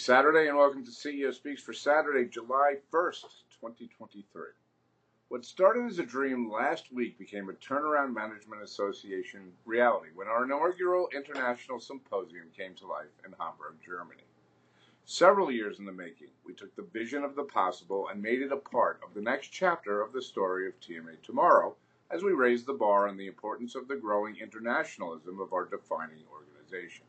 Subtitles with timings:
[0.00, 3.20] Saturday, and welcome to CEO Speaks for Saturday, July 1st,
[3.60, 4.24] 2023.
[5.28, 10.44] What started as a dream last week became a Turnaround Management Association reality when our
[10.44, 14.22] inaugural international symposium came to life in Hamburg, Germany.
[15.04, 18.52] Several years in the making, we took the vision of the possible and made it
[18.52, 21.76] a part of the next chapter of the story of TMA tomorrow
[22.10, 26.24] as we raised the bar on the importance of the growing internationalism of our defining
[26.32, 27.04] organization.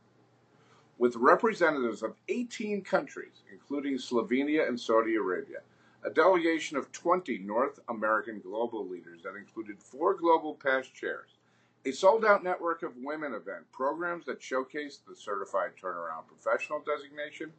[1.02, 5.62] With representatives of 18 countries, including Slovenia and Saudi Arabia,
[6.04, 11.40] a delegation of 20 North American global leaders that included four global past chairs,
[11.86, 17.52] a sold out network of women event programs that showcased the certified turnaround professional designation,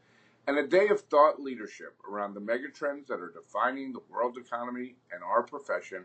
[0.46, 4.95] and a day of thought leadership around the megatrends that are defining the world economy
[5.12, 6.04] and our profession.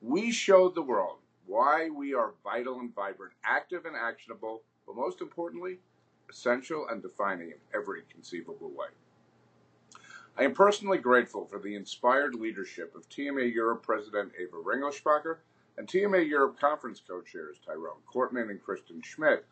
[0.00, 5.20] We showed the world why we are vital and vibrant, active and actionable, but most
[5.20, 5.80] importantly,
[6.30, 8.88] essential and defining in every conceivable way.
[10.38, 15.38] I am personally grateful for the inspired leadership of TMA Europe President Eva Ringelspacher
[15.78, 19.46] and TMA Europe Conference co-chairs Tyrone Kortman and Kristen Schmidt,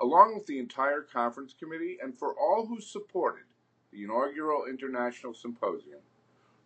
[0.00, 3.44] along with the entire conference committee and for all who supported
[3.92, 6.00] the inaugural International Symposium,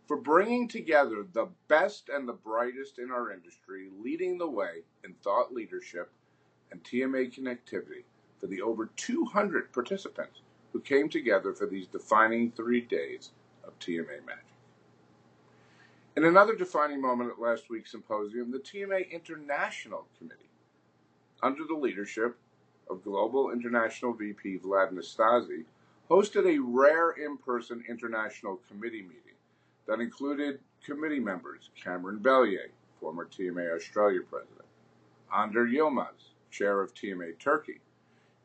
[0.07, 5.15] for bringing together the best and the brightest in our industry, leading the way in
[5.15, 6.13] thought leadership
[6.71, 8.05] and TMA connectivity
[8.45, 10.43] for the over 200 participants
[10.75, 13.31] who came together for these defining three days
[13.67, 14.45] of TMA Magic.
[16.15, 20.51] In another defining moment at last week's symposium, the TMA International Committee,
[21.43, 22.37] under the leadership
[22.91, 25.65] of Global International VP Vlad Nastasi,
[26.11, 29.39] hosted a rare in person international committee meeting
[29.87, 32.69] that included committee members Cameron Bellier,
[33.01, 34.67] former TMA Australia president,
[35.35, 37.81] Ander Yilmaz, chair of TMA Turkey,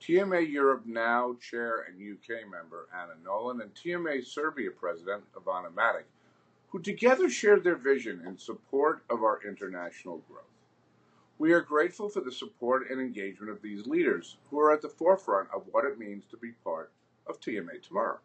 [0.02, 6.06] TMA Europe Now Chair and UK member Anna Nolan, and TMA Serbia President Ivana Matic,
[6.70, 10.44] who together shared their vision in support of our international growth.
[11.38, 14.90] We are grateful for the support and engagement of these leaders who are at the
[14.90, 16.92] forefront of what it means to be part
[17.28, 18.20] of TMA tomorrow.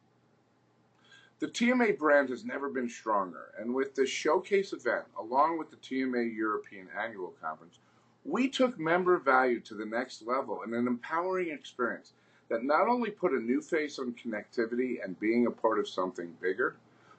[1.40, 5.76] The TMA brand has never been stronger, and with this showcase event, along with the
[5.76, 7.78] TMA European Annual Conference,
[8.24, 12.12] we took member value to the next level in an empowering experience
[12.48, 16.34] that not only put a new face on connectivity and being a part of something
[16.40, 16.76] bigger,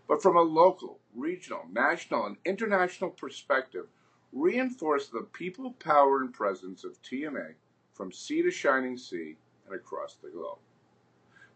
[0.08, 3.86] but from a local, regional, national, and international perspective,
[4.34, 7.54] reinforced the people, power, and presence of TMA
[7.94, 9.36] from sea to shining sea
[9.66, 10.58] and across the globe.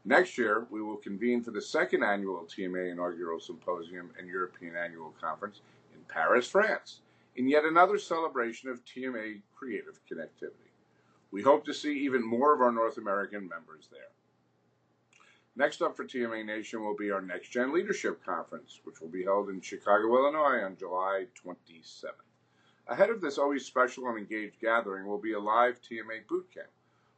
[0.06, 5.14] Next year, we will convene for the second annual TMA Inaugural Symposium and European Annual
[5.20, 5.62] Conference
[5.94, 7.02] in Paris, France
[7.40, 10.74] in yet another celebration of TMA creative connectivity.
[11.32, 14.12] We hope to see even more of our North American members there.
[15.56, 19.24] Next up for TMA Nation will be our Next Gen Leadership Conference, which will be
[19.24, 22.12] held in Chicago, Illinois on July 27th.
[22.90, 26.68] Ahead of this always special and engaged gathering will be a live TMA boot camp,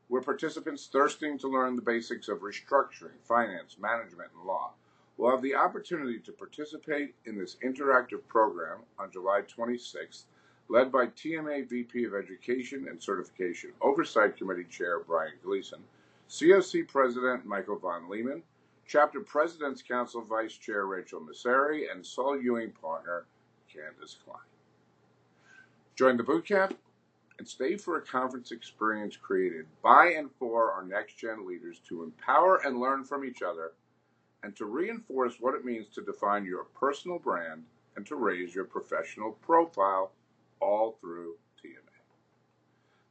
[0.08, 4.74] where participants thirsting to learn the basics of restructuring, finance, management, and law
[5.22, 10.24] will have the opportunity to participate in this interactive program on July 26th,
[10.68, 15.78] led by TMA VP of Education and Certification Oversight Committee Chair Brian Gleason,
[16.28, 18.42] COC President Michael Von Lehman,
[18.88, 23.26] Chapter President's Council Vice Chair Rachel Messeri, and Saul Ewing partner
[23.72, 24.40] Candace Klein.
[25.96, 26.76] Join the bootcamp
[27.38, 32.02] and stay for a conference experience created by and for our next gen leaders to
[32.02, 33.74] empower and learn from each other
[34.44, 37.63] and to reinforce what it means to define your personal brand
[37.96, 40.12] and to raise your professional profile
[40.59, 41.78] all through TMA.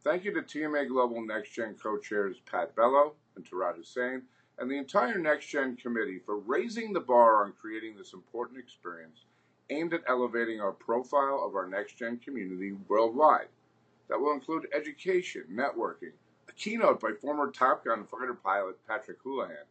[0.02, 4.22] Thank you to TMA Global Next Gen co-chairs Pat Bello and Tarad Hussein
[4.58, 9.24] and the entire Next Gen committee for raising the bar on creating this important experience
[9.70, 13.48] aimed at elevating our profile of our Next Gen community worldwide.
[14.08, 16.12] That will include education, networking,
[16.48, 19.66] a keynote by former Top Gun fighter pilot Patrick Houlihan,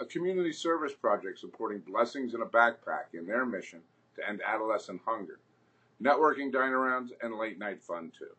[0.00, 3.80] a community service project supporting Blessings in a Backpack in their mission
[4.16, 5.38] to end adolescent hunger,
[6.02, 8.34] networking dine-arounds, and late-night fun too.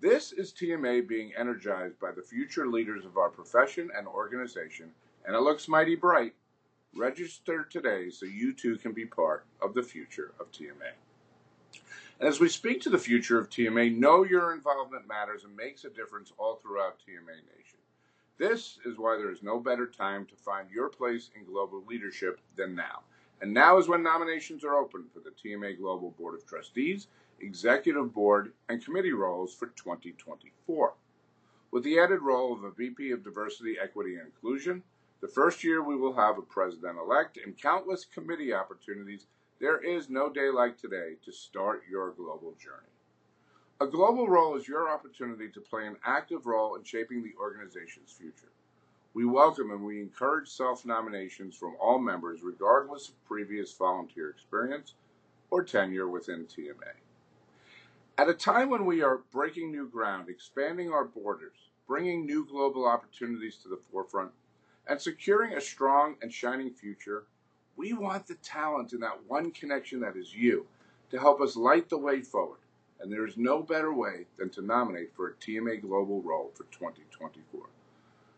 [0.00, 4.90] This is TMA being energized by the future leaders of our profession and organization,
[5.26, 6.34] and it looks mighty bright.
[6.94, 10.92] Register today so you too can be part of the future of TMA.
[12.20, 15.90] As we speak to the future of TMA, know your involvement matters and makes a
[15.90, 17.78] difference all throughout TMA Nation.
[18.36, 22.40] This is why there is no better time to find your place in global leadership
[22.56, 23.02] than now.
[23.40, 27.06] And now is when nominations are open for the TMA Global Board of Trustees,
[27.40, 30.94] Executive Board, and Committee roles for 2024.
[31.70, 34.82] With the added role of a VP of Diversity, Equity, and Inclusion,
[35.20, 39.26] The first year we will have a president elect and countless committee opportunities.
[39.58, 42.92] There is no day like today to start your global journey.
[43.80, 48.12] A global role is your opportunity to play an active role in shaping the organization's
[48.12, 48.52] future.
[49.14, 54.94] We welcome and we encourage self nominations from all members, regardless of previous volunteer experience
[55.50, 56.94] or tenure within TMA.
[58.16, 62.86] At a time when we are breaking new ground, expanding our borders, bringing new global
[62.86, 64.30] opportunities to the forefront,
[64.86, 67.24] and securing a strong and shining future,
[67.76, 70.64] we want the talent in that one connection that is you
[71.10, 72.60] to help us light the way forward.
[73.04, 76.64] And there is no better way than to nominate for a TMA Global role for
[76.70, 77.60] 2024.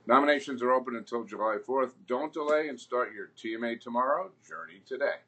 [0.08, 1.92] Nominations are open until July 4th.
[2.08, 5.18] Don't delay and start your TMA tomorrow, journey today.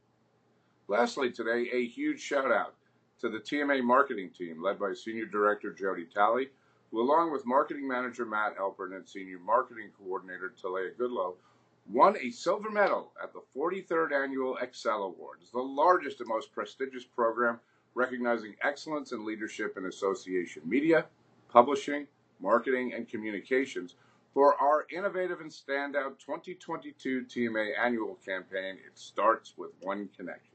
[0.88, 2.74] Lastly, today, a huge shout out
[3.20, 6.48] to the TMA marketing team led by Senior Director Jody Talley,
[6.90, 11.34] who, along with Marketing Manager Matt Elpern and Senior Marketing Coordinator Talea Goodlow,
[11.88, 17.04] won a silver medal at the 43rd Annual Excel Awards, the largest and most prestigious
[17.04, 17.60] program
[17.98, 21.04] recognizing excellence in leadership in association media,
[21.48, 22.06] publishing,
[22.40, 23.96] marketing, and communications
[24.32, 30.54] for our innovative and standout 2022 TMA annual campaign, It Starts with One Connection.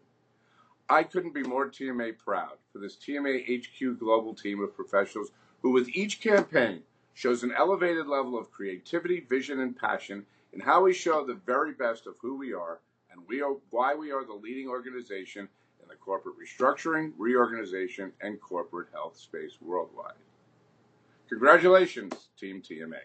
[0.90, 5.32] I couldn't be more TMA proud for this TMA HQ global team of professionals
[5.62, 6.82] who, with each campaign,
[7.14, 11.74] shows an elevated level of creativity, vision, and passion in how we show the very
[11.74, 12.80] best of who we are
[13.12, 15.50] and we are, why we are the leading organization
[15.84, 20.14] in the corporate restructuring, reorganization, and corporate health space worldwide.
[21.30, 23.02] Congratulations, Team TMA.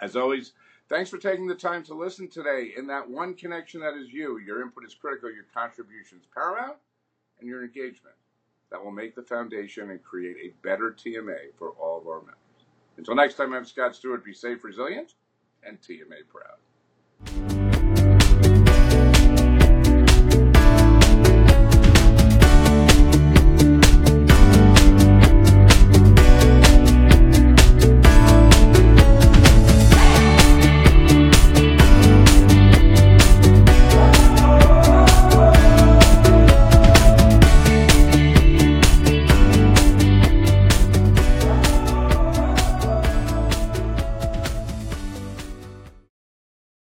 [0.00, 0.52] As always,
[0.88, 2.72] thanks for taking the time to listen today.
[2.76, 6.76] In that one connection that is you, your input is critical, your contributions paramount,
[7.38, 8.16] and your engagement
[8.70, 12.36] that will make the foundation and create a better TMA for all of our members.
[12.96, 14.24] Until next time, I'm Scott Stewart.
[14.24, 15.14] Be safe, resilient,
[15.64, 17.61] and TMA proud.